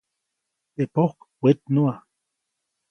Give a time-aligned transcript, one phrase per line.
[0.73, 1.93] Teʼ pojk wetnuʼa.